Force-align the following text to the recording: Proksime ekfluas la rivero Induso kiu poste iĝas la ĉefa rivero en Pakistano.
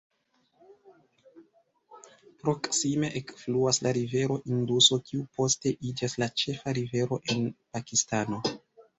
Proksime 2.45 3.09
ekfluas 3.19 3.79
la 3.87 3.91
rivero 3.97 4.37
Induso 4.53 4.97
kiu 5.09 5.27
poste 5.39 5.73
iĝas 5.91 6.17
la 6.23 6.29
ĉefa 6.45 6.73
rivero 6.79 7.21
en 7.35 7.45
Pakistano. 7.77 8.41